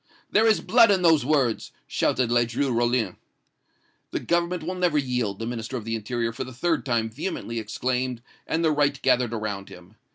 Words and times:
"'There 0.31 0.47
is 0.47 0.61
blood 0.61 0.89
in 0.89 1.03
those 1.03 1.23
words!' 1.23 1.71
shouted 1.85 2.31
Ledru 2.31 2.71
Rollin. 2.75 3.17
"'The 4.09 4.21
Government 4.21 4.63
will 4.63 4.73
never 4.73 4.97
yield!' 4.97 5.37
the 5.37 5.45
Minister 5.45 5.77
of 5.77 5.85
the 5.85 5.95
Interior 5.95 6.33
for 6.33 6.43
the 6.43 6.51
third 6.51 6.83
time 6.87 7.07
vehemently 7.07 7.59
exclaimed, 7.59 8.23
and 8.47 8.65
the 8.65 8.71
right 8.71 8.99
gathered 9.03 9.31
around 9.31 9.69
him. 9.69 9.93